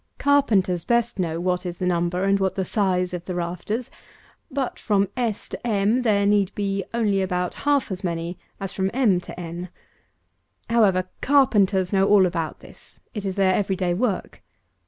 [0.17, 3.91] Carpenters best know what is the number and what the size of the rafters;
[4.49, 8.89] but from s to m there need be only about half as many as from
[8.95, 9.69] m to n.
[10.71, 12.99] However, carpenters know all about this.
[13.13, 14.41] It is their every day work.